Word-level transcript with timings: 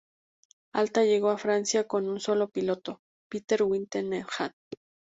Alta 0.73 1.03
llegó 1.03 1.29
a 1.29 1.37
Francia 1.37 1.85
con 1.87 2.09
un 2.09 2.19
solo 2.19 2.49
piloto, 2.49 3.01
Peter 3.29 3.61
Whitehead. 3.61 4.53